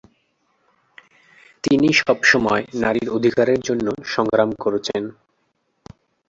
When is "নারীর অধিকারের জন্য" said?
2.75-3.87